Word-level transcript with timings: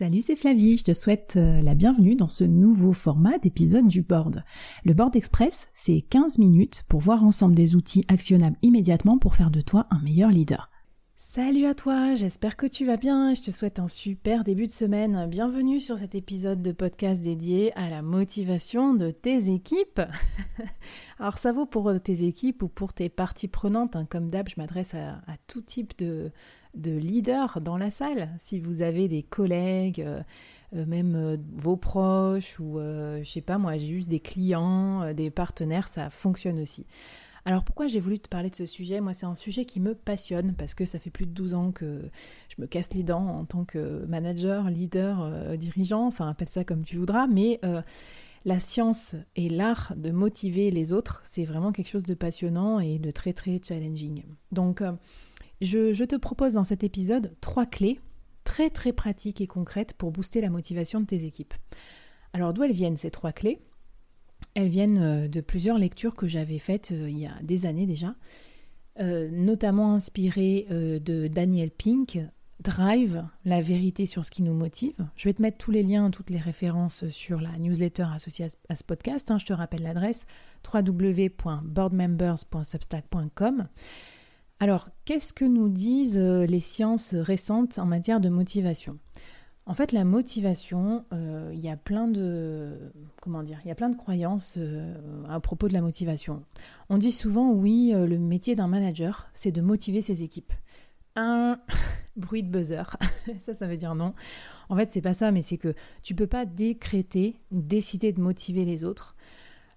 Salut, 0.00 0.22
c'est 0.22 0.34
Flavie, 0.34 0.78
je 0.78 0.84
te 0.84 0.94
souhaite 0.94 1.34
euh, 1.36 1.60
la 1.60 1.74
bienvenue 1.74 2.16
dans 2.16 2.26
ce 2.26 2.42
nouveau 2.42 2.94
format 2.94 3.36
d'épisode 3.36 3.86
du 3.86 4.00
board. 4.00 4.44
Le 4.82 4.94
board 4.94 5.14
express, 5.14 5.68
c'est 5.74 6.00
15 6.00 6.38
minutes 6.38 6.84
pour 6.88 7.00
voir 7.00 7.22
ensemble 7.22 7.54
des 7.54 7.76
outils 7.76 8.06
actionnables 8.08 8.56
immédiatement 8.62 9.18
pour 9.18 9.36
faire 9.36 9.50
de 9.50 9.60
toi 9.60 9.86
un 9.90 10.00
meilleur 10.00 10.30
leader. 10.30 10.70
Salut 11.16 11.66
à 11.66 11.74
toi, 11.74 12.14
j'espère 12.14 12.56
que 12.56 12.64
tu 12.64 12.86
vas 12.86 12.96
bien, 12.96 13.34
je 13.34 13.42
te 13.42 13.50
souhaite 13.50 13.78
un 13.78 13.88
super 13.88 14.42
début 14.42 14.66
de 14.66 14.72
semaine. 14.72 15.26
Bienvenue 15.28 15.80
sur 15.80 15.98
cet 15.98 16.14
épisode 16.14 16.62
de 16.62 16.72
podcast 16.72 17.20
dédié 17.20 17.76
à 17.76 17.90
la 17.90 18.00
motivation 18.00 18.94
de 18.94 19.10
tes 19.10 19.52
équipes. 19.52 20.00
Alors 21.18 21.36
ça 21.36 21.52
vaut 21.52 21.66
pour 21.66 21.92
tes 22.00 22.24
équipes 22.24 22.62
ou 22.62 22.68
pour 22.68 22.94
tes 22.94 23.10
parties 23.10 23.48
prenantes, 23.48 23.96
hein. 23.96 24.06
comme 24.08 24.30
d'hab 24.30 24.48
je 24.48 24.54
m'adresse 24.56 24.94
à, 24.94 25.16
à 25.26 25.36
tout 25.46 25.60
type 25.60 25.92
de, 25.98 26.32
de 26.74 26.92
leader 26.92 27.60
dans 27.60 27.76
la 27.76 27.90
salle. 27.90 28.30
Si 28.38 28.60
vous 28.60 28.82
avez 28.82 29.08
des 29.08 29.22
collègues, 29.22 30.00
euh, 30.00 30.22
euh, 30.74 30.86
même 30.86 31.14
euh, 31.16 31.36
vos 31.54 31.76
proches 31.76 32.60
ou 32.60 32.78
je 32.78 33.28
sais 33.28 33.40
pas 33.40 33.58
moi, 33.58 33.76
j'ai 33.76 33.86
juste 33.86 34.08
des 34.08 34.20
clients, 34.20 35.12
des 35.14 35.30
partenaires, 35.30 35.88
ça 35.88 36.10
fonctionne 36.10 36.60
aussi. 36.60 36.86
Alors 37.46 37.64
pourquoi 37.64 37.86
j'ai 37.86 38.00
voulu 38.00 38.18
te 38.18 38.28
parler 38.28 38.50
de 38.50 38.54
ce 38.54 38.66
sujet? 38.66 39.00
Moi 39.00 39.14
c'est 39.14 39.26
un 39.26 39.34
sujet 39.34 39.64
qui 39.64 39.80
me 39.80 39.94
passionne 39.94 40.54
parce 40.54 40.74
que 40.74 40.84
ça 40.84 40.98
fait 40.98 41.10
plus 41.10 41.26
de 41.26 41.32
12 41.32 41.54
ans 41.54 41.72
que 41.72 42.02
je 42.54 42.60
me 42.60 42.66
casse 42.66 42.92
les 42.92 43.02
dents 43.02 43.26
en 43.26 43.44
tant 43.46 43.64
que 43.64 44.04
manager, 44.06 44.68
leader, 44.68 45.56
dirigeant, 45.56 46.06
enfin 46.06 46.28
appelle 46.28 46.50
ça 46.50 46.64
comme 46.64 46.84
tu 46.84 46.98
voudras, 46.98 47.26
mais 47.26 47.58
la 48.44 48.60
science 48.60 49.16
et 49.36 49.48
l'art 49.48 49.94
de 49.96 50.10
motiver 50.10 50.70
les 50.70 50.92
autres, 50.92 51.22
c'est 51.24 51.44
vraiment 51.44 51.72
quelque 51.72 51.88
chose 51.88 52.02
de 52.02 52.14
passionnant 52.14 52.78
et 52.78 52.98
de 52.98 53.10
très 53.10 53.32
très 53.32 53.58
challenging. 53.62 54.22
Donc 54.52 54.82
je, 55.60 56.04
te 56.04 56.16
propose 56.16 56.54
dans 56.54 56.64
cet 56.64 56.84
épisode 56.84 57.34
trois 57.40 57.66
clés 57.66 58.00
très 58.44 58.70
très 58.70 58.92
pratiques 58.92 59.40
et 59.40 59.46
concrètes 59.46 59.94
pour 59.94 60.10
booster 60.10 60.40
la 60.40 60.50
motivation 60.50 61.00
de 61.00 61.06
tes 61.06 61.24
équipes. 61.24 61.54
Alors 62.32 62.52
d'où 62.52 62.62
elles 62.62 62.72
viennent 62.72 62.96
ces 62.96 63.10
trois 63.10 63.32
clés? 63.32 63.60
Elles 64.54 64.68
viennent 64.68 64.98
euh, 64.98 65.28
de 65.28 65.40
plusieurs 65.40 65.78
lectures 65.78 66.16
que 66.16 66.26
j'avais 66.26 66.58
faites 66.58 66.90
euh, 66.92 67.10
il 67.10 67.18
y 67.18 67.26
a 67.26 67.34
des 67.42 67.66
années 67.66 67.86
déjà, 67.86 68.14
euh, 69.00 69.28
notamment 69.30 69.94
inspirées 69.94 70.66
de 70.70 71.28
Daniel 71.28 71.70
Pink, 71.70 72.18
Drive, 72.60 73.24
la 73.44 73.60
vérité 73.62 74.06
sur 74.06 74.24
ce 74.24 74.30
qui 74.30 74.42
nous 74.42 74.54
motive. 74.54 75.06
Je 75.16 75.28
vais 75.28 75.32
te 75.32 75.40
mettre 75.40 75.56
tous 75.58 75.70
les 75.70 75.82
liens, 75.82 76.10
toutes 76.10 76.30
les 76.30 76.38
références 76.38 77.08
sur 77.08 77.40
la 77.40 77.56
newsletter 77.58 78.06
associée 78.14 78.48
à 78.68 78.74
ce 78.74 78.84
podcast. 78.84 79.30
Hein. 79.30 79.38
Je 79.38 79.46
te 79.46 79.54
rappelle 79.54 79.82
l'adresse 79.82 80.26
www.boardmembers.substack.com. 80.72 83.68
Alors, 84.62 84.90
qu'est-ce 85.06 85.32
que 85.32 85.46
nous 85.46 85.70
disent 85.70 86.18
euh, 86.18 86.44
les 86.44 86.60
sciences 86.60 87.14
récentes 87.14 87.78
en 87.78 87.86
matière 87.86 88.20
de 88.20 88.28
motivation? 88.28 88.98
En 89.64 89.72
fait, 89.72 89.92
la 89.92 90.04
motivation, 90.04 91.06
euh, 91.14 91.50
il 91.54 91.60
y 91.60 91.70
a 91.70 91.78
plein 91.78 92.08
de 92.08 92.92
comment 93.22 93.42
dire, 93.42 93.58
il 93.64 93.68
y 93.68 93.70
a 93.70 93.74
plein 93.74 93.88
de 93.88 93.96
croyances 93.96 94.56
euh, 94.58 94.94
à 95.30 95.40
propos 95.40 95.66
de 95.68 95.72
la 95.72 95.80
motivation. 95.80 96.42
On 96.90 96.98
dit 96.98 97.12
souvent, 97.12 97.50
oui, 97.50 97.92
le 97.94 98.18
métier 98.18 98.54
d'un 98.54 98.66
manager, 98.66 99.30
c'est 99.32 99.52
de 99.52 99.62
motiver 99.62 100.02
ses 100.02 100.22
équipes. 100.22 100.52
Un 101.16 101.58
bruit 102.16 102.42
de 102.42 102.50
buzzer, 102.50 102.98
ça, 103.40 103.54
ça 103.54 103.66
veut 103.66 103.78
dire 103.78 103.94
non. 103.94 104.12
En 104.68 104.76
fait, 104.76 104.90
c'est 104.90 105.00
pas 105.00 105.14
ça, 105.14 105.32
mais 105.32 105.40
c'est 105.40 105.58
que 105.58 105.74
tu 106.02 106.14
peux 106.14 106.26
pas 106.26 106.44
décréter 106.44 107.40
décider 107.50 108.12
de 108.12 108.20
motiver 108.20 108.66
les 108.66 108.84
autres. 108.84 109.16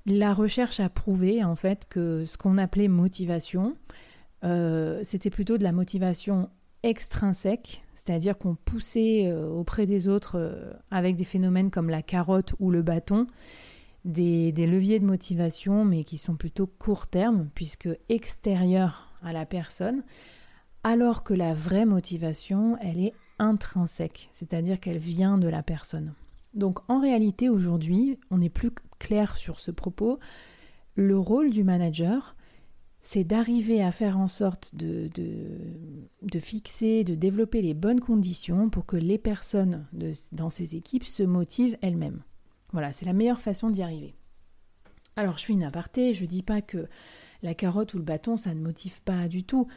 La 0.06 0.34
recherche 0.34 0.81
a 0.81 0.90
prouvé 0.90 1.42
en 1.42 1.56
fait 1.56 1.86
que 1.88 2.25
ce 2.25 2.38
qu'on 2.38 2.58
appelait 2.58 2.90
motivation, 2.90 3.78
euh, 4.44 5.00
c'était 5.04 5.30
plutôt 5.30 5.58
de 5.58 5.64
la 5.64 5.72
motivation 5.72 6.50
extrinsèque, 6.84 7.84
c'est-à-dire 7.96 8.38
qu'on 8.38 8.56
poussait 8.56 9.28
euh, 9.28 9.48
auprès 9.48 9.86
des 9.86 10.09
autres 10.09 10.38
euh, 10.38 10.74
avec 10.92 11.16
des 11.16 11.24
phénomènes 11.24 11.72
comme 11.72 11.90
la 11.90 12.02
carotte 12.02 12.53
ou 12.59 12.70
le 12.70 12.82
bâton, 12.82 13.28
des, 14.03 14.52
leviers 14.52 15.00
de 15.00 15.06
motivation, 15.06 15.86
mais 15.86 16.03
qui 16.03 16.18
sont 16.18 16.36
plutôt 16.36 16.68
court 16.68 17.08
terme, 17.08 17.50
puisque 17.56 17.90
extérieurs 18.09 19.14
à 19.24 19.32
la 19.32 19.46
personne, 19.46 20.03
alors 20.84 21.24
que 21.24 21.34
la 21.34 21.53
vraie 21.53 21.86
motivation, 21.86 22.78
elle 22.82 23.00
est 23.00 23.14
intrinsèque, 23.40 24.30
c'est-à-dire 24.34 24.82
qu'elle 24.82 24.98
vient 24.98 25.38
de 25.38 25.48
la 25.48 25.64
personne. 25.64 26.14
Donc 26.53 26.80
en 26.90 27.00
réalité, 27.00 27.48
aujourd'hui, 27.48 28.20
on 28.30 28.42
est 28.42 28.50
plus 28.50 28.72
clair 29.00 29.38
sur 29.38 29.62
ce 29.62 29.72
propos. 29.72 30.20
Le 30.96 31.18
rôle 31.18 31.50
du 31.50 31.64
manager, 31.64 32.36
c'est 33.06 33.25
d'arriver 33.25 33.84
à 33.84 33.91
faire 33.91 34.18
en 34.18 34.30
sorte 34.30 34.74
de, 34.75 35.09
fixer, 36.40 37.03
de 37.03 37.16
développer 37.16 37.62
les 37.62 37.74
bonnes 37.74 38.00
conditions 38.00 38.69
pour 38.69 38.86
que 38.86 38.96
les 38.96 39.18
personnes 39.18 39.86
dans 40.31 40.50
ces 40.50 40.75
équipes 40.75 41.03
se 41.03 41.22
motivent 41.22 41.78
elles-mêmes. 41.81 42.24
Voilà, 42.72 42.94
c'est 42.94 43.06
la 43.06 43.14
meilleure 43.14 43.41
façon 43.41 43.69
d'y 43.69 43.84
arriver. 43.84 44.16
Alors 45.18 45.38
je 45.38 45.46
fais 45.46 45.53
une 45.53 45.66
aparté, 45.66 46.14
je 46.14 46.24
ne 46.24 46.28
dis 46.28 46.44
pas 46.44 46.62
que 46.62 46.88
la 47.44 47.53
carotte 47.53 47.94
ou 47.94 47.97
le 47.97 48.03
bâton, 48.03 48.38
ça 48.38 48.53
ne 48.53 48.62
motive 48.62 49.02
pas 49.03 49.28
du 49.28 49.44
tout. 49.44 49.68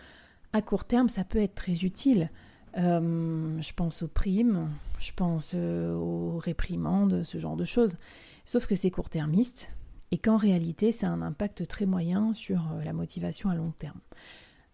À 0.52 0.62
court 0.62 0.84
terme, 0.84 1.08
ça 1.08 1.24
peut 1.24 1.40
être 1.40 1.56
très 1.56 1.84
utile. 1.84 2.30
Euh, 2.78 3.60
je 3.60 3.72
pense 3.72 4.02
aux 4.02 4.08
primes, 4.08 4.70
je 5.00 5.10
pense 5.12 5.52
euh, 5.54 5.94
aux 5.94 6.38
réprimandes, 6.38 7.24
ce 7.24 7.38
genre 7.38 7.56
de 7.56 7.64
choses. 7.64 7.96
Sauf 8.44 8.68
que 8.68 8.76
c'est 8.76 8.90
court-termiste, 8.90 9.70
et 10.12 10.18
qu'en 10.18 10.36
réalité, 10.36 10.92
ça 10.92 11.08
a 11.08 11.10
un 11.10 11.22
impact 11.22 11.66
très 11.66 11.86
moyen 11.86 12.32
sur 12.32 12.72
euh, 12.72 12.84
la 12.84 12.92
motivation 12.92 13.50
à 13.50 13.54
long 13.54 13.72
terme. 13.72 14.00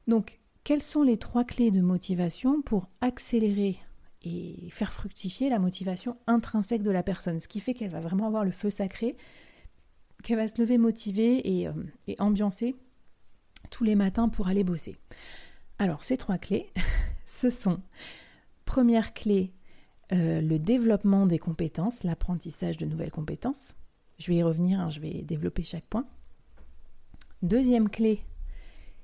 Donc, 0.06 0.40
quelles 0.64 0.82
sont 0.82 1.02
les 1.02 1.16
trois 1.16 1.44
clés 1.44 1.70
de 1.70 1.80
motivation 1.80 2.62
pour 2.62 2.88
accélérer 3.00 3.78
et 4.24 4.68
faire 4.70 4.92
fructifier 4.92 5.48
la 5.48 5.58
motivation 5.58 6.16
intrinsèque 6.26 6.82
de 6.82 6.90
la 6.90 7.02
personne, 7.02 7.40
ce 7.40 7.48
qui 7.48 7.60
fait 7.60 7.74
qu'elle 7.74 7.90
va 7.90 8.00
vraiment 8.00 8.26
avoir 8.26 8.44
le 8.44 8.52
feu 8.52 8.70
sacré, 8.70 9.16
qu'elle 10.22 10.36
va 10.36 10.46
se 10.46 10.60
lever 10.60 10.78
motivée 10.78 11.58
et, 11.58 11.66
euh, 11.66 11.72
ambiancée 12.18 12.76
tous 13.70 13.84
les 13.84 13.94
matins 13.94 14.28
pour 14.28 14.48
aller 14.48 14.64
bosser. 14.64 14.96
Alors, 15.78 16.04
ces 16.04 16.16
trois 16.16 16.38
clés, 16.38 16.70
ce 17.26 17.50
sont, 17.50 17.80
première 18.64 19.14
clé, 19.14 19.52
euh, 20.12 20.40
le 20.40 20.58
développement 20.58 21.26
des 21.26 21.38
compétences, 21.38 22.04
l'apprentissage 22.04 22.76
de 22.76 22.86
nouvelles 22.86 23.10
compétences. 23.10 23.74
Je 24.22 24.28
vais 24.28 24.36
y 24.36 24.42
revenir, 24.44 24.78
hein, 24.78 24.88
je 24.88 25.00
vais 25.00 25.22
développer 25.22 25.64
chaque 25.64 25.86
point. 25.86 26.06
Deuxième 27.42 27.88
clé, 27.88 28.24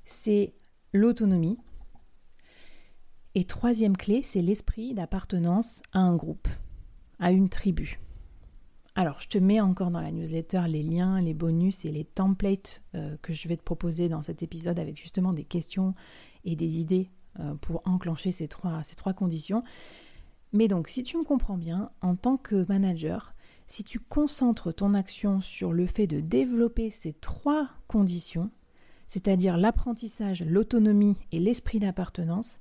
c'est 0.04 0.54
l'autonomie. 0.92 1.58
Et 3.34 3.42
troisième 3.42 3.96
clé, 3.96 4.22
c'est 4.22 4.42
l'esprit 4.42 4.94
d'appartenance 4.94 5.82
à 5.92 5.98
un 5.98 6.14
groupe, 6.14 6.46
à 7.18 7.32
une 7.32 7.48
tribu. 7.48 7.98
Alors, 8.94 9.20
je 9.20 9.26
te 9.26 9.38
mets 9.38 9.60
encore 9.60 9.90
dans 9.90 10.00
la 10.00 10.12
newsletter 10.12 10.62
les 10.68 10.84
liens, 10.84 11.20
les 11.20 11.34
bonus 11.34 11.84
et 11.84 11.90
les 11.90 12.04
templates 12.04 12.84
euh, 12.94 13.16
que 13.20 13.32
je 13.32 13.48
vais 13.48 13.56
te 13.56 13.64
proposer 13.64 14.08
dans 14.08 14.22
cet 14.22 14.44
épisode 14.44 14.78
avec 14.78 14.96
justement 14.96 15.32
des 15.32 15.44
questions 15.44 15.96
et 16.44 16.54
des 16.54 16.78
idées 16.78 17.10
euh, 17.40 17.54
pour 17.56 17.82
enclencher 17.86 18.30
ces 18.30 18.46
trois, 18.46 18.84
ces 18.84 18.94
trois 18.94 19.14
conditions. 19.14 19.64
Mais 20.52 20.68
donc, 20.68 20.86
si 20.86 21.02
tu 21.02 21.18
me 21.18 21.24
comprends 21.24 21.58
bien, 21.58 21.90
en 22.02 22.14
tant 22.14 22.36
que 22.36 22.64
manager, 22.68 23.34
si 23.68 23.84
tu 23.84 24.00
concentres 24.00 24.74
ton 24.74 24.94
action 24.94 25.42
sur 25.42 25.72
le 25.72 25.86
fait 25.86 26.06
de 26.06 26.20
développer 26.20 26.88
ces 26.88 27.12
trois 27.12 27.68
conditions, 27.86 28.50
c'est-à-dire 29.08 29.58
l'apprentissage, 29.58 30.42
l'autonomie 30.42 31.16
et 31.32 31.38
l'esprit 31.38 31.78
d'appartenance, 31.78 32.60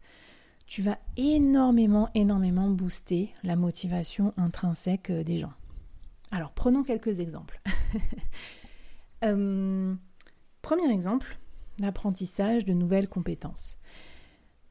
tu 0.68 0.82
vas 0.82 1.00
énormément, 1.16 2.10
énormément 2.14 2.70
booster 2.70 3.34
la 3.44 3.56
motivation 3.56 4.34
intrinsèque 4.36 5.10
euh, 5.10 5.24
des 5.24 5.38
gens. 5.38 5.54
Alors, 6.32 6.52
prenons 6.52 6.84
quelques 6.84 7.20
exemples. 7.20 7.60
Euh, 9.24 9.96
premier 10.62 10.94
exemple, 10.94 11.40
l'apprentissage 11.80 12.66
de 12.66 12.74
nouvelles 12.74 13.10
compétences. 13.10 13.80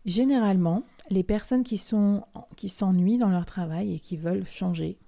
Généralement, 0.04 0.84
les 1.10 1.24
personnes 1.24 1.64
qui 1.64 1.78
s'ennuient 1.78 3.18
dans 3.18 3.28
leur 3.28 3.44
travail 3.44 3.92
et 3.92 3.98
qui 3.98 4.16
veulent 4.16 4.46
changer 4.46 5.00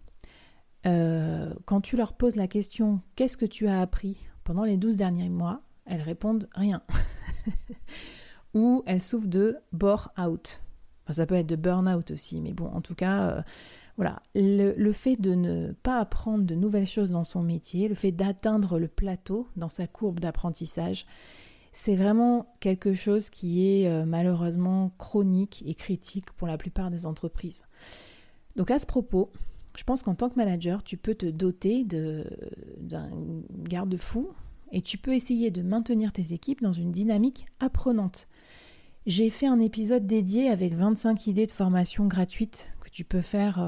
euh, 0.87 1.53
quand 1.65 1.81
tu 1.81 1.97
leur 1.97 2.13
poses 2.13 2.37
la 2.37 2.49
question 2.49 3.01
qu'est-ce 3.17 3.37
que 3.37 3.47
tu 3.47 3.67
as 3.69 3.81
appris 3.81 4.19
pendant 4.45 4.65
les 4.65 4.77
12 4.77 4.97
derniers 4.97 5.29
mois, 5.29 5.63
elles 5.85 6.03
répondent 6.03 6.49
rien. 6.55 6.83
Ou 8.55 8.83
elles 8.87 9.03
souffrent 9.03 9.29
de 9.29 9.59
bore-out. 9.73 10.63
ça 11.11 11.27
peut 11.27 11.35
être 11.35 11.47
de 11.47 11.57
burn-out 11.57 12.11
aussi, 12.11 12.41
mais 12.41 12.53
bon, 12.53 12.67
en 12.67 12.81
tout 12.81 12.95
cas, 12.95 13.31
euh, 13.31 13.43
voilà. 13.99 14.23
Le, 14.35 14.93
fait 14.93 15.17
de 15.17 15.35
ne 15.35 15.73
pas 15.73 15.99
apprendre 15.99 16.45
de 16.45 16.55
nouvelles 16.55 16.87
choses 16.87 17.11
dans 17.11 17.25
son 17.25 17.43
métier, 17.43 17.89
le 17.89 17.95
fait 17.95 18.13
d'atteindre 18.13 18.79
le 18.79 18.89
plateau 18.89 19.49
dans 19.57 19.69
sa 19.69 19.87
courbe 19.87 20.21
d'apprentissage, 20.21 21.05
c'est 21.73 21.97
vraiment 21.97 22.55
quelque 22.61 22.95
chose 22.95 23.29
qui 23.29 23.69
est 23.69 23.89
euh, 23.89 24.05
malheureusement 24.07 24.93
chronique 24.99 25.63
et 25.67 25.75
critique 25.75 26.31
pour 26.33 26.49
la 26.49 26.57
plupart 26.57 26.91
des 26.91 27.07
entreprises. 27.07 27.65
Donc 28.57 28.71
à 28.71 28.79
ce 28.79 28.87
propos, 28.87 29.31
je 29.79 29.85
pense 29.85 30.03
qu'en 30.03 30.17
tant 30.17 30.29
que 30.29 30.35
manager, 30.35 30.83
tu 30.83 30.97
peux 30.97 31.15
te 31.15 31.27
doter 31.27 31.85
d'un 31.85 33.09
garde-fou 33.53 34.29
et 34.73 34.83
tu 34.83 34.99
peux 34.99 35.15
essayer 35.15 35.53
de 35.53 35.63
maintenir 35.63 36.11
tes 36.13 36.33
équipes 36.33 36.63
dans 36.63 36.73
une 36.73 36.91
dynamique 36.91 37.47
apprenante. 37.61 38.27
J'ai 39.07 39.31
fait 39.31 39.47
un 39.47 39.61
épisode 39.61 40.05
dédié 40.05 40.51
avec 40.51 40.75
25 40.75 41.29
idées 41.29 41.47
de 41.47 41.53
formation 41.53 42.07
gratuites 42.07 42.77
que 42.81 42.91
tu 42.91 43.05
peux 43.05 43.21
faire 43.23 43.65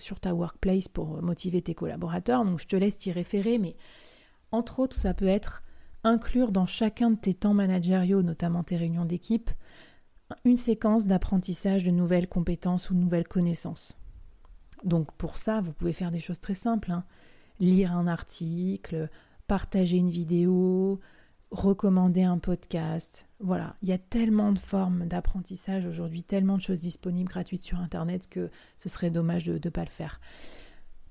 sur 0.00 0.18
ta 0.18 0.34
workplace 0.34 0.88
pour 0.88 1.22
motiver 1.22 1.62
tes 1.62 1.74
collaborateurs. 1.74 2.44
Donc 2.44 2.58
je 2.58 2.66
te 2.66 2.74
laisse 2.74 2.98
t'y 2.98 3.12
référer, 3.12 3.58
mais 3.58 3.76
entre 4.50 4.80
autres, 4.80 4.96
ça 4.96 5.14
peut 5.14 5.28
être 5.28 5.62
inclure 6.02 6.50
dans 6.50 6.66
chacun 6.66 7.12
de 7.12 7.16
tes 7.16 7.34
temps 7.34 7.54
managériaux, 7.54 8.22
notamment 8.22 8.64
tes 8.64 8.76
réunions 8.76 9.04
d'équipe, 9.04 9.52
une 10.44 10.56
séquence 10.56 11.06
d'apprentissage 11.06 11.84
de 11.84 11.92
nouvelles 11.92 12.28
compétences 12.28 12.90
ou 12.90 12.94
de 12.94 12.98
nouvelles 12.98 13.28
connaissances. 13.28 13.96
Donc 14.84 15.12
pour 15.12 15.36
ça, 15.36 15.60
vous 15.60 15.72
pouvez 15.72 15.92
faire 15.92 16.10
des 16.10 16.20
choses 16.20 16.40
très 16.40 16.54
simples. 16.54 16.90
Hein. 16.90 17.04
Lire 17.60 17.92
un 17.92 18.06
article, 18.06 19.08
partager 19.46 19.98
une 19.98 20.10
vidéo, 20.10 21.00
recommander 21.50 22.22
un 22.22 22.38
podcast. 22.38 23.28
Voilà, 23.38 23.76
il 23.82 23.88
y 23.88 23.92
a 23.92 23.98
tellement 23.98 24.52
de 24.52 24.58
formes 24.58 25.06
d'apprentissage 25.06 25.86
aujourd'hui, 25.86 26.22
tellement 26.22 26.56
de 26.56 26.62
choses 26.62 26.80
disponibles 26.80 27.28
gratuites 27.28 27.62
sur 27.62 27.78
Internet 27.78 28.28
que 28.28 28.50
ce 28.78 28.88
serait 28.88 29.10
dommage 29.10 29.44
de 29.44 29.60
ne 29.62 29.70
pas 29.70 29.84
le 29.84 29.90
faire. 29.90 30.20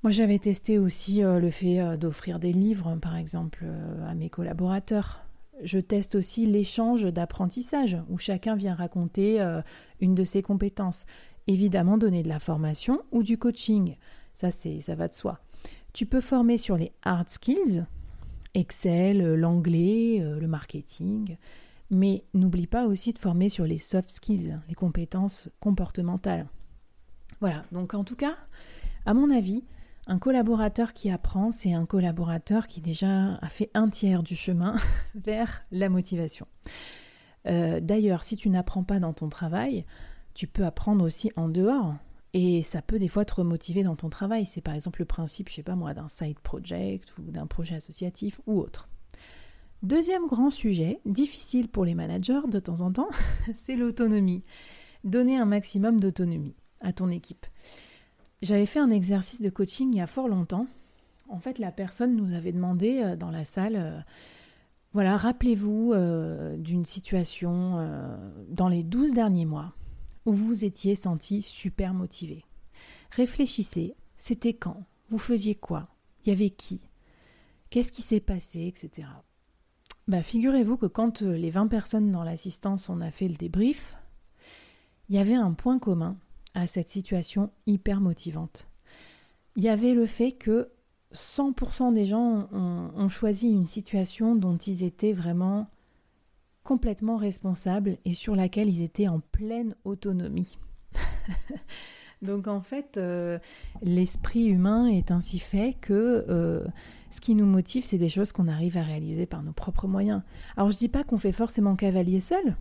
Moi, 0.03 0.11
j'avais 0.11 0.39
testé 0.39 0.79
aussi 0.79 1.23
euh, 1.23 1.39
le 1.39 1.51
fait 1.51 1.79
euh, 1.79 1.95
d'offrir 1.95 2.39
des 2.39 2.53
livres, 2.53 2.97
par 2.99 3.15
exemple, 3.15 3.59
euh, 3.63 4.09
à 4.09 4.15
mes 4.15 4.31
collaborateurs. 4.31 5.23
Je 5.63 5.77
teste 5.77 6.15
aussi 6.15 6.47
l'échange 6.47 7.03
d'apprentissage, 7.03 7.97
où 8.09 8.17
chacun 8.17 8.55
vient 8.55 8.73
raconter 8.73 9.39
une 9.99 10.15
de 10.15 10.23
ses 10.23 10.41
compétences. 10.41 11.05
Évidemment, 11.47 11.97
donner 11.97 12.23
de 12.23 12.29
la 12.29 12.39
formation 12.39 13.01
ou 13.11 13.23
du 13.23 13.37
coaching. 13.37 13.95
Ça, 14.33 14.51
ça 14.51 14.95
va 14.95 15.07
de 15.07 15.13
soi. 15.13 15.39
Tu 15.93 16.05
peux 16.05 16.21
former 16.21 16.57
sur 16.57 16.77
les 16.77 16.91
hard 17.03 17.29
skills, 17.29 17.85
Excel, 18.53 19.35
l'anglais, 19.35 20.19
le 20.19 20.47
marketing. 20.47 21.37
Mais 21.89 22.23
n'oublie 22.33 22.67
pas 22.67 22.85
aussi 22.85 23.11
de 23.11 23.19
former 23.19 23.49
sur 23.49 23.65
les 23.65 23.77
soft 23.77 24.09
skills, 24.09 24.57
les 24.69 24.75
compétences 24.75 25.49
comportementales. 25.59 26.47
Voilà, 27.41 27.65
donc 27.71 27.93
en 27.93 28.03
tout 28.03 28.15
cas, 28.15 28.35
à 29.05 29.13
mon 29.13 29.29
avis, 29.29 29.63
un 30.07 30.19
collaborateur 30.19 30.93
qui 30.93 31.09
apprend, 31.09 31.51
c'est 31.51 31.73
un 31.73 31.85
collaborateur 31.85 32.67
qui 32.67 32.81
déjà 32.81 33.35
a 33.35 33.49
fait 33.49 33.69
un 33.73 33.89
tiers 33.89 34.23
du 34.23 34.35
chemin 34.35 34.75
vers 35.15 35.63
la 35.71 35.89
motivation. 35.89 36.47
Euh, 37.47 37.79
d'ailleurs, 37.79 38.23
si 38.23 38.35
tu 38.37 38.49
n'apprends 38.49 38.83
pas 38.83 38.99
dans 38.99 39.13
ton 39.13 39.29
travail, 39.29 39.85
tu 40.33 40.47
peux 40.47 40.65
apprendre 40.65 41.05
aussi 41.05 41.31
en 41.35 41.49
dehors. 41.49 41.95
Et 42.33 42.63
ça 42.63 42.81
peut 42.81 42.97
des 42.97 43.09
fois 43.09 43.25
te 43.25 43.35
remotiver 43.35 43.83
dans 43.83 43.95
ton 43.95 44.09
travail. 44.09 44.45
C'est 44.45 44.61
par 44.61 44.73
exemple 44.73 45.01
le 45.01 45.05
principe, 45.05 45.49
je 45.49 45.55
sais 45.55 45.63
pas 45.63 45.75
moi, 45.75 45.93
d'un 45.93 46.07
side 46.07 46.39
project 46.39 47.17
ou 47.17 47.23
d'un 47.23 47.45
projet 47.45 47.75
associatif 47.75 48.39
ou 48.47 48.59
autre. 48.59 48.87
Deuxième 49.83 50.27
grand 50.27 50.51
sujet, 50.51 50.99
difficile 51.05 51.67
pour 51.67 51.85
les 51.85 51.95
managers 51.95 52.47
de 52.47 52.59
temps 52.59 52.81
en 52.81 52.91
temps, 52.91 53.09
c'est 53.57 53.75
l'autonomie. 53.75 54.43
Donner 55.03 55.37
un 55.37 55.45
maximum 55.45 55.99
d'autonomie 55.99 56.55
à 56.79 56.93
ton 56.93 57.09
équipe. 57.09 57.47
J'avais 58.41 58.67
fait 58.67 58.79
un 58.79 58.91
exercice 58.91 59.41
de 59.41 59.49
coaching 59.49 59.89
il 59.91 59.97
y 59.97 60.01
a 60.01 60.07
fort 60.07 60.27
longtemps. 60.27 60.67
En 61.29 61.39
fait, 61.39 61.59
la 61.59 61.71
personne 61.71 62.15
nous 62.15 62.33
avait 62.33 62.51
demandé 62.51 63.01
euh, 63.01 63.15
dans 63.15 63.31
la 63.31 63.43
salle, 63.43 63.75
euh, 63.75 63.99
voilà, 64.93 65.17
rappelez-vous 65.17 65.93
euh, 65.93 66.57
d'une 66.57 66.85
situation 66.85 67.87
dans 68.49 68.67
les 68.67 68.83
12 68.83 69.13
derniers 69.13 69.45
mois 69.45 69.73
où 70.25 70.33
vous 70.33 70.65
étiez 70.65 70.95
senti 70.95 71.41
super 71.41 71.93
motivé. 71.93 72.45
Réfléchissez, 73.11 73.95
c'était 74.17 74.53
quand? 74.53 74.85
Vous 75.09 75.17
faisiez 75.17 75.55
quoi? 75.55 75.89
Il 76.23 76.29
y 76.29 76.31
avait 76.31 76.49
qui? 76.49 76.87
Qu'est-ce 77.69 77.91
qui 77.91 78.01
s'est 78.01 78.19
passé 78.19 78.65
etc. 78.67 79.07
Bah, 80.07 80.23
figurez-vous 80.23 80.77
que 80.77 80.87
quand 80.87 81.21
les 81.21 81.49
20 81.49 81.67
personnes 81.67 82.11
dans 82.11 82.23
l'assistance 82.23 82.89
on 82.89 83.01
a 83.01 83.11
fait 83.11 83.27
le 83.27 83.35
débrief, 83.35 83.95
il 85.09 85.15
y 85.15 85.19
avait 85.19 85.35
un 85.35 85.53
point 85.53 85.79
commun 85.79 86.17
à 86.53 86.67
cette 86.67 86.89
situation 86.89 87.51
hyper 87.67 88.01
motivante. 88.01 88.67
Il 89.55 89.63
y 89.63 89.69
avait 89.69 89.93
le 89.93 90.05
fait 90.05 90.31
que 90.31 90.69
100% 91.13 91.93
des 91.93 92.05
gens 92.05 92.47
ont, 92.51 93.09
choisi 93.09 93.49
une 93.49 93.67
situation 93.67 94.35
dont 94.35 94.57
ils 94.57 94.83
étaient 94.83 95.13
vraiment 95.13 95.67
complètement 96.71 97.17
responsables 97.17 97.97
et 98.05 98.13
sur 98.13 98.33
laquelle 98.33 98.69
ils 98.69 98.81
étaient 98.81 99.09
en 99.09 99.19
pleine 99.19 99.75
autonomie. 99.83 100.57
Donc 102.21 102.47
en 102.47 102.61
fait, 102.61 102.95
euh, 102.95 103.39
l'esprit 103.81 104.45
humain 104.45 104.87
est 104.87 105.11
ainsi 105.11 105.37
fait 105.39 105.75
que 105.81 106.25
euh, 106.29 106.63
ce 107.09 107.19
qui 107.19 107.35
nous 107.35 107.45
motive, 107.45 107.83
c'est 107.83 107.97
des 107.97 108.07
choses 108.07 108.31
qu'on 108.31 108.47
arrive 108.47 108.77
à 108.77 108.83
réaliser 108.83 109.25
par 109.25 109.43
nos 109.43 109.51
propres 109.51 109.85
moyens. 109.85 110.21
Alors 110.55 110.71
je 110.71 110.77
dis 110.77 110.87
pas 110.87 111.03
qu'on 111.03 111.17
fait 111.17 111.33
forcément 111.33 111.75
cavalier 111.75 112.21
seul, 112.21 112.55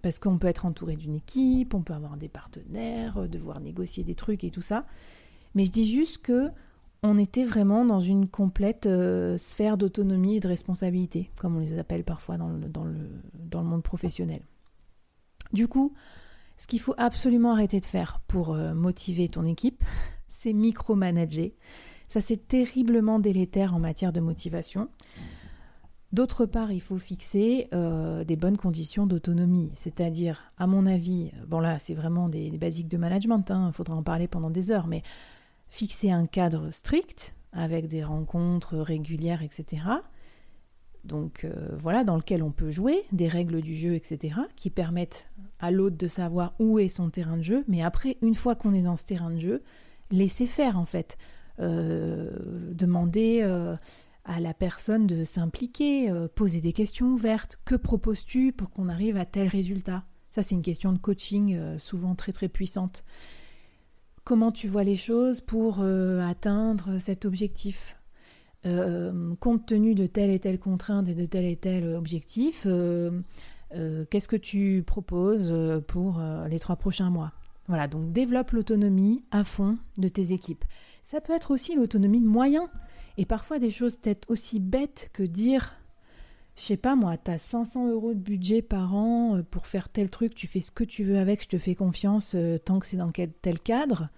parce 0.00 0.20
qu'on 0.20 0.38
peut 0.38 0.46
être 0.46 0.64
entouré 0.64 0.94
d'une 0.94 1.16
équipe, 1.16 1.74
on 1.74 1.82
peut 1.82 1.94
avoir 1.94 2.16
des 2.16 2.28
partenaires, 2.28 3.16
euh, 3.16 3.26
devoir 3.26 3.58
négocier 3.58 4.04
des 4.04 4.14
trucs 4.14 4.44
et 4.44 4.52
tout 4.52 4.62
ça. 4.62 4.86
Mais 5.56 5.64
je 5.64 5.72
dis 5.72 5.92
juste 5.92 6.18
que 6.18 6.52
on 7.02 7.18
était 7.18 7.44
vraiment 7.44 7.84
dans 7.84 8.00
une 8.00 8.28
complète 8.28 8.86
euh, 8.86 9.36
sphère 9.38 9.76
d'autonomie 9.76 10.36
et 10.36 10.40
de 10.40 10.48
responsabilité, 10.48 11.30
comme 11.36 11.56
on 11.56 11.60
les 11.60 11.78
appelle 11.78 12.04
parfois 12.04 12.36
dans 12.36 12.48
le, 12.48 12.68
dans 12.68 13.62
monde 13.62 13.82
professionnel. 13.82 14.42
Du 15.52 15.68
coup, 15.68 15.94
ce 16.56 16.66
qu'il 16.66 16.80
faut 16.80 16.94
absolument 16.96 17.52
arrêter 17.52 17.80
de 17.80 17.86
faire 17.86 18.20
pour 18.26 18.54
euh, 18.54 18.74
motiver 18.74 19.28
ton 19.28 19.44
équipe, 19.44 19.84
c'est 20.28 20.52
micromanager. 20.52 21.52
Ça, 22.08 22.20
c'est 22.20 22.48
terriblement 22.48 23.18
délétère 23.18 23.74
en 23.74 23.80
matière 23.80 24.12
de 24.12 24.20
motivation. 24.20 24.88
D'autre 26.12 26.46
part, 26.46 26.70
il 26.70 26.80
faut 26.80 26.98
fixer 26.98 27.68
euh, 27.74 28.24
des 28.24 28.36
bonnes 28.36 28.56
conditions 28.56 29.06
d'autonomie, 29.06 29.72
c'est-à-dire, 29.74 30.52
à 30.56 30.66
mon 30.66 30.86
avis, 30.86 31.32
bon 31.48 31.58
là, 31.58 31.78
c'est 31.78 31.94
vraiment 31.94 32.28
des, 32.28 32.50
basiques 32.58 32.88
de 32.88 32.96
management, 32.96 33.44
il 33.48 33.52
hein, 33.52 33.72
faudra 33.72 33.96
en 33.96 34.04
parler 34.04 34.28
pendant 34.28 34.48
des 34.48 34.70
heures, 34.70 34.86
mais 34.86 35.02
fixer 35.68 36.10
un 36.10 36.26
cadre 36.26 36.70
strict 36.70 37.34
avec 37.52 37.88
des 37.88 38.04
rencontres 38.04 38.76
régulières, 38.76 39.42
etc. 39.42 39.82
Donc 41.04 41.44
euh, 41.44 41.68
voilà, 41.78 42.04
dans 42.04 42.16
lequel 42.16 42.42
on 42.42 42.50
peut 42.50 42.70
jouer, 42.70 43.04
des 43.12 43.28
règles 43.28 43.62
du 43.62 43.74
jeu, 43.74 43.94
etc., 43.94 44.34
qui 44.56 44.70
permettent 44.70 45.30
à 45.58 45.70
l'autre 45.70 45.96
de 45.96 46.06
savoir 46.06 46.54
où 46.58 46.78
est 46.78 46.88
son 46.88 47.10
terrain 47.10 47.36
de 47.36 47.42
jeu, 47.42 47.64
mais 47.68 47.82
après, 47.82 48.18
une 48.22 48.34
fois 48.34 48.54
qu'on 48.54 48.74
est 48.74 48.82
dans 48.82 48.96
ce 48.96 49.04
terrain 49.04 49.30
de 49.30 49.38
jeu, 49.38 49.62
laisser 50.10 50.46
faire 50.46 50.78
en 50.78 50.86
fait. 50.86 51.16
Euh, 51.58 52.30
demander 52.74 53.42
à 54.26 54.40
la 54.40 54.54
personne 54.54 55.06
de 55.06 55.24
s'impliquer, 55.24 56.10
euh, 56.10 56.28
poser 56.28 56.60
des 56.60 56.72
questions 56.72 57.06
ouvertes. 57.06 57.58
Que 57.64 57.76
proposes-tu 57.76 58.52
pour 58.52 58.70
qu'on 58.70 58.88
arrive 58.88 59.16
à 59.16 59.24
tel 59.24 59.46
résultat? 59.46 60.04
Ça, 60.30 60.42
c'est 60.42 60.54
une 60.54 60.62
question 60.62 60.92
de 60.92 60.98
coaching 60.98 61.54
euh, 61.54 61.78
souvent 61.78 62.14
très 62.14 62.32
très 62.32 62.48
puissante. 62.48 63.04
Comment 64.26 64.50
tu 64.50 64.66
vois 64.66 64.82
les 64.82 64.96
choses 64.96 65.40
pour 65.40 65.78
euh, 65.82 66.20
atteindre 66.20 66.98
cet 66.98 67.24
objectif 67.24 67.96
Compte 69.38 69.64
tenu 69.64 69.94
de 69.94 70.08
telle 70.08 70.30
et 70.30 70.40
telle 70.40 70.58
contrainte 70.58 71.08
et 71.08 71.14
de 71.14 71.24
tel 71.24 71.44
et 71.44 71.54
tel 71.54 71.94
objectif, 71.94 72.64
qu'est-ce 72.64 74.26
que 74.26 74.34
tu 74.34 74.82
proposes 74.84 75.54
pour 75.86 76.20
les 76.50 76.58
trois 76.58 76.74
prochains 76.74 77.08
mois? 77.08 77.30
Voilà, 77.68 77.86
donc 77.86 78.12
développe 78.12 78.50
l'autonomie 78.50 79.22
à 79.30 79.44
fond 79.44 79.78
de 79.98 80.08
tes 80.08 80.32
équipes. 80.32 80.64
Ça 81.04 81.20
peut 81.20 81.32
être 81.32 81.52
aussi 81.52 81.76
l'autonomie 81.76 82.20
de 82.20 82.26
moyens. 82.26 82.66
Et 83.18 83.24
parfois 83.24 83.60
des 83.60 83.70
choses 83.70 83.94
peut-être 83.94 84.28
aussi 84.28 84.58
bêtes 84.58 85.10
que 85.12 85.22
dire, 85.22 85.76
je 86.56 86.62
sais 86.62 86.76
pas 86.76 86.96
moi, 86.96 87.16
tu 87.18 87.30
as 87.30 87.38
500 87.38 87.90
euros 87.90 88.14
de 88.14 88.18
budget 88.18 88.62
par 88.62 88.94
an 88.94 89.36
euh, 89.36 89.42
pour 89.42 89.66
faire 89.66 89.88
tel 89.90 90.10
truc, 90.10 90.34
tu 90.34 90.46
fais 90.46 90.60
ce 90.60 90.70
que 90.70 90.84
tu 90.84 91.04
veux 91.04 91.18
avec, 91.18 91.42
je 91.42 91.48
te 91.48 91.58
fais 91.58 91.74
confiance 91.74 92.32
euh, 92.34 92.56
tant 92.56 92.78
que 92.78 92.86
c'est 92.86 92.96
dans 92.96 93.12
tel 93.12 93.60
cadre. 93.60 94.08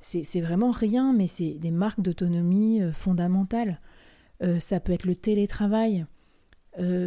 C'est 0.00 0.42
vraiment 0.42 0.70
rien, 0.70 1.14
mais 1.14 1.26
c'est 1.26 1.54
des 1.54 1.70
marques 1.70 2.02
d'autonomie 2.02 2.82
euh, 2.82 2.92
fondamentales. 2.92 3.80
ça 4.58 4.78
peut 4.78 4.92
être 4.92 5.06
le 5.06 5.14
télétravail. 5.14 6.04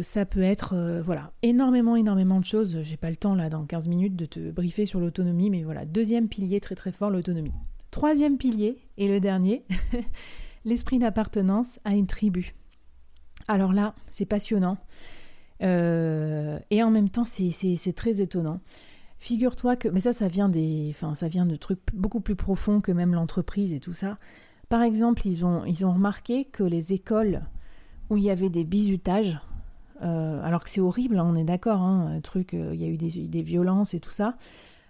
ça 0.02 0.26
peut 0.26 0.42
être, 0.42 1.00
voilà, 1.04 1.32
énormément, 1.42 1.94
énormément 1.94 2.40
de 2.40 2.44
choses. 2.44 2.82
J'ai 2.82 2.96
pas 2.96 3.10
le 3.10 3.16
temps, 3.16 3.36
là, 3.36 3.48
dans 3.48 3.64
15 3.64 3.86
minutes, 3.86 4.16
de 4.16 4.26
te 4.26 4.50
briefer 4.50 4.84
sur 4.84 4.98
l'autonomie, 4.98 5.48
mais 5.48 5.62
voilà, 5.62 5.84
deuxième 5.84 6.28
pilier 6.28 6.58
très 6.58 6.74
très 6.74 6.90
fort, 6.90 7.10
l'autonomie. 7.10 7.52
Troisième 7.92 8.36
pilier, 8.36 8.78
et 8.96 9.06
le 9.06 9.20
dernier, 9.20 9.64
l'esprit 10.64 10.98
d'appartenance 10.98 11.78
à 11.84 11.94
une 11.94 12.08
tribu. 12.08 12.56
Alors 13.48 13.72
là, 13.72 13.94
c'est 14.10 14.26
passionnant. 14.26 14.76
Euh, 15.62 16.58
et 16.70 16.82
en 16.82 16.90
même 16.90 17.08
temps, 17.08 17.24
c'est 17.24 17.92
très 17.96 18.20
étonnant. 18.20 18.60
Figure-toi 19.18 19.74
que, 19.76 19.88
mais 19.88 20.00
ça, 20.00 20.12
ça 20.12 20.28
vient 20.28 20.48
des, 20.48 20.88
enfin, 20.90 21.14
ça 21.14 21.26
vient 21.26 21.46
de 21.46 21.56
trucs 21.56 21.80
beaucoup 21.92 22.20
plus 22.20 22.36
profonds 22.36 22.80
que 22.80 22.92
même 22.92 23.14
l'entreprise 23.14 23.72
et 23.72 23.80
tout 23.80 23.92
ça. 23.92 24.18
Par 24.68 24.82
exemple, 24.82 25.26
ils 25.26 25.44
ont, 25.44 25.64
ils 25.64 25.84
ont 25.84 25.92
remarqué 25.92 26.44
que 26.44 26.62
les 26.62 26.92
écoles 26.92 27.42
où 28.10 28.16
il 28.16 28.22
y 28.22 28.30
avait 28.30 28.50
des 28.50 28.64
bizutages, 28.64 29.40
euh, 30.02 30.40
alors 30.44 30.62
que 30.62 30.70
c'est 30.70 30.80
horrible, 30.80 31.18
hein, 31.18 31.26
on 31.26 31.34
est 31.34 31.44
d'accord, 31.44 31.80
hein, 31.80 32.20
truc, 32.22 32.54
euh, 32.54 32.70
il 32.74 32.80
y 32.80 32.84
a 32.84 32.88
eu 32.88 32.96
des, 32.96 33.26
des, 33.26 33.42
violences 33.42 33.92
et 33.94 34.00
tout 34.00 34.10
ça, 34.10 34.36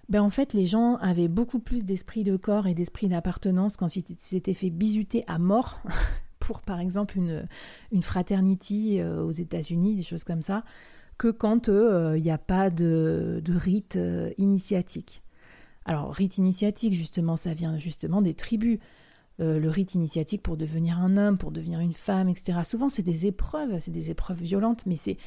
ben 0.09 0.21
en 0.21 0.31
fait, 0.31 0.53
les 0.53 0.67
gens 0.67 0.97
avaient 0.97 1.29
beaucoup 1.29 1.59
plus 1.59 1.85
d'esprit 1.85 2.23
de 2.23 2.37
corps 2.37 2.67
et 2.67 2.75
d'esprit 2.75 3.09
d'appartenance 3.09 3.77
quand 3.77 3.97
ils 3.97 4.05
s'étaient 4.19 4.55
fait 4.55 4.71
bisuter 4.71 5.25
à 5.27 5.39
mort 5.39 5.81
pour, 6.49 6.63
par 6.63 6.81
exemple, 6.81 7.19
une, 7.19 7.47
une 7.93 8.03
fraternity 8.03 9.01
euh, 9.01 9.23
aux 9.23 9.33
États-Unis, 9.33 9.97
des 9.97 10.03
choses 10.03 10.25
comme 10.25 10.41
ça, 10.41 10.65
que 11.19 11.29
quand 11.29 11.69
il 11.69 11.75
euh, 11.75 12.19
n'y 12.19 12.31
a 12.31 12.39
pas 12.39 12.71
de, 12.71 13.43
de 13.45 13.55
rite 13.55 13.97
euh, 13.97 14.31
initiatique. 14.39 15.23
Alors, 15.85 16.11
rite 16.15 16.39
initiatique, 16.39 16.95
justement, 16.95 17.37
ça 17.37 17.53
vient 17.53 17.79
justement 17.79 18.23
des 18.23 18.33
tribus. 18.33 18.79
Euh, 19.41 19.59
le 19.59 19.69
rite 19.69 19.95
initiatique 19.95 20.43
pour 20.43 20.57
devenir 20.57 20.99
un 20.99 21.19
homme, 21.19 21.37
pour 21.37 21.53
devenir 21.53 21.81
une 21.81 21.93
femme, 21.93 22.31
etc. 22.31 22.61
Souvent, 22.65 22.89
c'est 22.89 23.03
des 23.03 23.27
épreuves, 23.27 23.79
c'est 23.79 23.91
des 23.91 24.11
épreuves 24.11 24.43
violentes, 24.43 24.87
mais 24.87 24.97
c'est, 24.97 25.19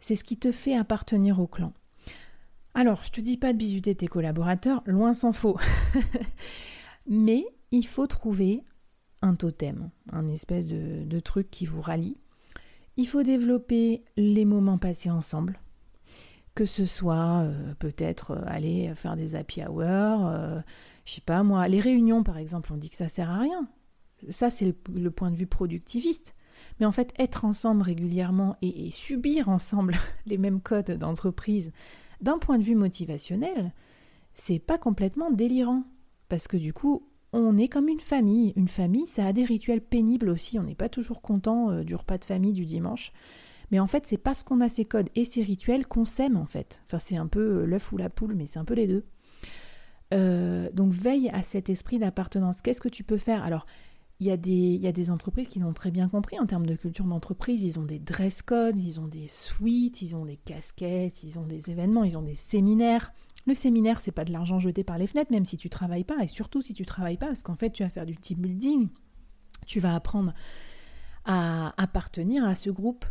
ce 0.00 0.22
qui 0.22 0.36
te 0.36 0.52
fait 0.52 0.76
appartenir 0.76 1.40
au 1.40 1.48
clan. 1.48 1.72
Alors, 2.74 3.02
je 3.04 3.10
te 3.10 3.20
dis 3.20 3.36
pas 3.36 3.52
de 3.52 3.58
bisuter 3.58 3.96
tes 3.96 4.06
collaborateurs, 4.06 4.84
loin 4.86 5.12
s'en 5.12 5.32
faut. 5.32 5.58
mais 7.08 7.44
il 7.72 7.84
faut 7.84 8.06
trouver 8.06 8.62
un 9.22 9.34
totem, 9.34 9.90
un 10.12 10.28
espèce 10.28 10.66
de, 10.66 11.20
truc 11.20 11.50
qui 11.50 11.66
vous 11.66 11.80
rallie. 11.80 12.16
Il 12.96 13.06
faut 13.06 13.22
développer 13.22 14.02
les 14.16 14.44
moments 14.44 14.78
passés 14.78 15.10
ensemble, 15.10 15.60
que 16.54 16.64
ce 16.64 16.86
soit 16.86 17.42
euh, 17.42 17.74
peut-être 17.78 18.32
euh, 18.32 18.42
aller 18.46 18.92
faire 18.94 19.16
des 19.16 19.36
happy 19.36 19.62
hours, 19.62 20.26
euh, 20.26 20.60
je 21.04 21.14
sais 21.14 21.20
pas 21.20 21.42
moi, 21.42 21.68
les 21.68 21.80
réunions 21.80 22.22
par 22.22 22.38
exemple, 22.38 22.72
on 22.72 22.76
dit 22.76 22.90
que 22.90 22.96
ça 22.96 23.08
sert 23.08 23.30
à 23.30 23.38
rien. 23.38 23.68
Ça 24.30 24.50
c'est 24.50 24.74
le, 24.92 25.10
point 25.10 25.30
de 25.30 25.36
vue 25.36 25.46
productiviste. 25.46 26.34
Mais 26.80 26.86
en 26.86 26.92
fait, 26.92 27.14
être 27.20 27.44
ensemble 27.44 27.82
régulièrement 27.82 28.56
et, 28.62 28.88
et 28.88 28.90
subir 28.90 29.48
ensemble 29.48 29.94
les 30.26 30.38
mêmes 30.38 30.60
codes 30.60 30.90
d'entreprise, 30.90 31.70
d'un 32.20 32.38
point 32.38 32.58
de 32.58 32.64
vue 32.64 32.74
motivationnel, 32.74 33.72
c'est 34.34 34.58
pas 34.58 34.78
complètement 34.78 35.30
délirant. 35.30 35.84
Parce 36.28 36.48
que 36.48 36.56
du 36.56 36.72
coup, 36.72 37.07
on 37.32 37.56
est 37.56 37.68
comme 37.68 37.88
une 37.88 38.00
famille. 38.00 38.52
Une 38.56 38.68
famille, 38.68 39.06
ça 39.06 39.26
a 39.26 39.32
des 39.32 39.44
rituels 39.44 39.80
pénibles 39.80 40.28
aussi. 40.28 40.58
On 40.58 40.64
n'est 40.64 40.74
pas 40.74 40.88
toujours 40.88 41.22
content 41.22 41.82
du 41.82 41.94
repas 41.94 42.18
de 42.18 42.24
famille 42.24 42.52
du 42.52 42.64
dimanche. 42.64 43.12
Mais 43.70 43.80
en 43.80 43.86
fait, 43.86 44.06
c'est 44.06 44.18
parce 44.18 44.42
qu'on 44.42 44.60
a 44.60 44.68
ces 44.68 44.84
codes 44.84 45.10
et 45.14 45.24
ces 45.24 45.42
rituels 45.42 45.86
qu'on 45.86 46.04
s'aime 46.04 46.36
en 46.36 46.46
fait. 46.46 46.80
Enfin, 46.86 46.98
c'est 46.98 47.16
un 47.16 47.26
peu 47.26 47.62
euh, 47.62 47.66
l'œuf 47.66 47.92
ou 47.92 47.96
la 47.96 48.10
poule, 48.10 48.34
mais 48.34 48.46
c'est 48.46 48.58
un 48.58 48.64
peu 48.64 48.74
les 48.74 48.86
deux. 48.86 49.04
Euh, 50.14 50.70
donc 50.72 50.92
veille 50.92 51.28
à 51.30 51.42
cet 51.42 51.68
esprit 51.68 51.98
d'appartenance. 51.98 52.62
Qu'est-ce 52.62 52.80
que 52.80 52.88
tu 52.88 53.04
peux 53.04 53.18
faire? 53.18 53.44
Alors, 53.44 53.66
il 54.20 54.26
y, 54.26 54.32
a 54.32 54.36
des, 54.36 54.50
il 54.50 54.80
y 54.80 54.88
a 54.88 54.92
des 54.92 55.12
entreprises 55.12 55.48
qui 55.48 55.60
l'ont 55.60 55.72
très 55.72 55.92
bien 55.92 56.08
compris 56.08 56.40
en 56.40 56.46
termes 56.46 56.66
de 56.66 56.74
culture 56.74 57.04
d'entreprise. 57.04 57.62
Ils 57.62 57.78
ont 57.78 57.84
des 57.84 58.00
dress 58.00 58.42
codes, 58.42 58.78
ils 58.78 58.98
ont 58.98 59.06
des 59.06 59.28
suites, 59.28 60.02
ils 60.02 60.16
ont 60.16 60.24
des 60.24 60.36
casquettes, 60.36 61.22
ils 61.22 61.38
ont 61.38 61.46
des 61.46 61.70
événements, 61.70 62.02
ils 62.02 62.18
ont 62.18 62.22
des 62.22 62.34
séminaires. 62.34 63.12
Le 63.46 63.54
séminaire, 63.54 64.00
c'est 64.00 64.12
pas 64.12 64.24
de 64.24 64.32
l'argent 64.32 64.58
jeté 64.58 64.82
par 64.82 64.98
les 64.98 65.06
fenêtres, 65.06 65.30
même 65.30 65.44
si 65.44 65.56
tu 65.56 65.70
travailles 65.70 66.04
pas, 66.04 66.22
et 66.22 66.26
surtout 66.26 66.60
si 66.60 66.74
tu 66.74 66.84
travailles 66.84 67.16
pas, 67.16 67.26
parce 67.26 67.42
qu'en 67.42 67.54
fait, 67.54 67.70
tu 67.70 67.84
vas 67.84 67.88
faire 67.88 68.06
du 68.06 68.16
team 68.16 68.38
building, 68.38 68.88
tu 69.66 69.78
vas 69.78 69.94
apprendre 69.94 70.34
à 71.24 71.72
appartenir 71.80 72.44
à 72.44 72.56
ce 72.56 72.70
groupe, 72.70 73.04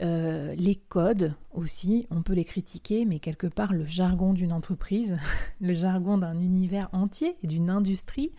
euh, 0.00 0.54
les 0.56 0.76
codes 0.76 1.34
aussi, 1.52 2.06
on 2.10 2.22
peut 2.22 2.32
les 2.32 2.44
critiquer, 2.44 3.04
mais 3.04 3.18
quelque 3.18 3.46
part 3.46 3.72
le 3.72 3.84
jargon 3.84 4.32
d'une 4.32 4.52
entreprise, 4.52 5.16
le 5.60 5.72
jargon 5.72 6.18
d'un 6.18 6.40
univers 6.40 6.88
entier, 6.92 7.36
d'une 7.42 7.70
industrie, 7.70 8.32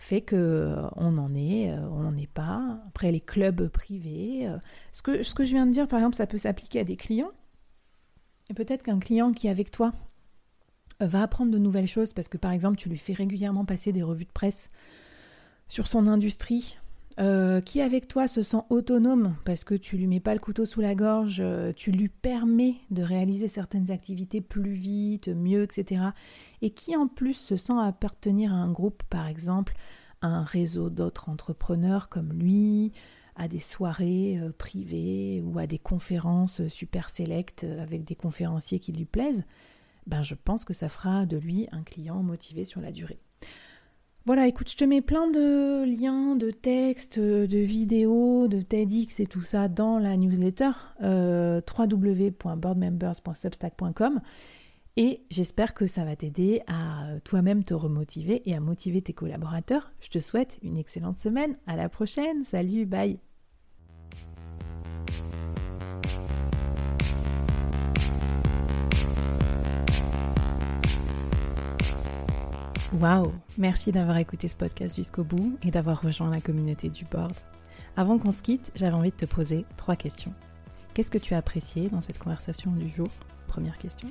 fait 0.00 0.22
que 0.22 0.36
euh, 0.36 0.88
on 0.96 1.18
en 1.18 1.34
est, 1.34 1.70
euh, 1.70 1.88
on 1.90 2.00
n'en 2.00 2.16
est 2.16 2.30
pas. 2.30 2.80
Après 2.88 3.12
les 3.12 3.20
clubs 3.20 3.68
privés, 3.68 4.48
ce, 4.92 5.02
que, 5.02 5.22
ce 5.22 5.34
que 5.34 5.44
je 5.44 5.52
viens 5.52 5.66
de 5.66 5.72
dire 5.72 5.88
par 5.88 5.98
exemple, 5.98 6.16
ça 6.16 6.26
peut 6.26 6.38
s'appliquer 6.38 6.80
à 6.80 6.84
des 6.84 6.96
clients. 6.96 7.32
Peut-être 8.56 8.82
qu'un 8.82 8.98
client 8.98 9.32
qui 9.32 9.48
avec 9.48 9.70
toi 9.70 9.92
va 11.00 11.22
apprendre 11.22 11.52
de 11.52 11.58
nouvelles 11.58 11.86
choses 11.86 12.12
parce 12.12 12.28
que 12.28 12.36
par 12.38 12.52
exemple 12.52 12.76
tu 12.76 12.88
lui 12.88 12.98
fais 12.98 13.12
régulièrement 13.12 13.64
passer 13.64 13.92
des 13.92 14.02
revues 14.02 14.24
de 14.24 14.32
presse 14.32 14.68
sur 15.68 15.86
son 15.86 16.06
industrie 16.06 16.76
euh, 17.20 17.60
qui 17.60 17.82
avec 17.82 18.08
toi 18.08 18.28
se 18.28 18.42
sent 18.42 18.62
autonome 18.70 19.36
parce 19.44 19.64
que 19.64 19.74
tu 19.74 19.98
lui 19.98 20.06
mets 20.06 20.20
pas 20.20 20.32
le 20.32 20.40
couteau 20.40 20.64
sous 20.64 20.80
la 20.80 20.94
gorge, 20.94 21.38
euh, 21.40 21.72
tu 21.74 21.90
lui 21.90 22.08
permets 22.08 22.76
de 22.90 23.02
réaliser 23.02 23.46
certaines 23.46 23.90
activités 23.90 24.40
plus 24.40 24.72
vite, 24.72 25.28
mieux, 25.28 25.64
etc. 25.64 26.02
Et 26.62 26.70
qui 26.70 26.96
en 26.96 27.08
plus 27.08 27.34
se 27.34 27.56
sent 27.56 27.78
appartenir 27.78 28.52
à 28.52 28.56
un 28.56 28.70
groupe, 28.70 29.02
par 29.04 29.26
exemple, 29.26 29.74
à 30.20 30.26
un 30.26 30.44
réseau 30.44 30.90
d'autres 30.90 31.28
entrepreneurs 31.28 32.08
comme 32.08 32.32
lui, 32.32 32.92
à 33.36 33.48
des 33.48 33.58
soirées 33.58 34.38
euh, 34.38 34.52
privées 34.56 35.42
ou 35.44 35.58
à 35.58 35.66
des 35.66 35.78
conférences 35.78 36.66
super 36.68 37.08
sélectes 37.08 37.64
avec 37.64 38.04
des 38.04 38.14
conférenciers 38.14 38.80
qui 38.80 38.92
lui 38.92 39.06
plaisent, 39.06 39.44
ben 40.06 40.22
je 40.22 40.34
pense 40.34 40.64
que 40.64 40.74
ça 40.74 40.88
fera 40.88 41.26
de 41.26 41.36
lui 41.36 41.68
un 41.72 41.82
client 41.82 42.22
motivé 42.22 42.64
sur 42.64 42.80
la 42.80 42.92
durée. 42.92 43.18
Voilà, 44.26 44.46
écoute, 44.46 44.70
je 44.70 44.76
te 44.76 44.84
mets 44.84 45.00
plein 45.00 45.30
de 45.30 45.82
liens, 45.84 46.36
de 46.36 46.50
textes, 46.50 47.18
de 47.18 47.58
vidéos, 47.58 48.48
de 48.48 48.60
TEDx 48.60 49.18
et 49.18 49.24
tout 49.26 49.40
ça 49.40 49.68
dans 49.68 49.98
la 49.98 50.18
newsletter 50.18 50.72
euh, 51.02 51.62
www.boardmembers.substack.com 51.78 54.20
et 55.02 55.22
j'espère 55.30 55.72
que 55.72 55.86
ça 55.86 56.04
va 56.04 56.14
t'aider 56.14 56.60
à 56.66 57.06
toi-même 57.24 57.64
te 57.64 57.72
remotiver 57.72 58.42
et 58.44 58.54
à 58.54 58.60
motiver 58.60 59.00
tes 59.00 59.14
collaborateurs. 59.14 59.92
Je 60.02 60.10
te 60.10 60.18
souhaite 60.18 60.58
une 60.62 60.76
excellente 60.76 61.18
semaine. 61.18 61.56
À 61.66 61.74
la 61.76 61.88
prochaine. 61.88 62.44
Salut, 62.44 62.84
bye. 62.84 63.18
Waouh 73.00 73.32
Merci 73.56 73.92
d'avoir 73.92 74.18
écouté 74.18 74.48
ce 74.48 74.56
podcast 74.56 74.96
jusqu'au 74.96 75.24
bout 75.24 75.56
et 75.62 75.70
d'avoir 75.70 76.02
rejoint 76.02 76.28
la 76.28 76.42
communauté 76.42 76.90
du 76.90 77.06
board. 77.06 77.32
Avant 77.96 78.18
qu'on 78.18 78.32
se 78.32 78.42
quitte, 78.42 78.70
j'avais 78.74 78.92
envie 78.92 79.12
de 79.12 79.16
te 79.16 79.24
poser 79.24 79.64
trois 79.78 79.96
questions. 79.96 80.34
Qu'est-ce 80.92 81.10
que 81.10 81.16
tu 81.16 81.32
as 81.32 81.38
apprécié 81.38 81.88
dans 81.88 82.02
cette 82.02 82.18
conversation 82.18 82.70
du 82.72 82.90
jour? 82.90 83.08
Première 83.46 83.78
question. 83.78 84.10